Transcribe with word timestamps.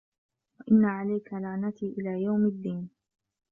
وَإِنَّ 0.59 0.85
عَلَيكَ 0.85 1.33
لَعنَتي 1.33 1.85
إِلى 1.97 2.23
يَومِ 2.23 2.45
الدّينِ 2.45 2.89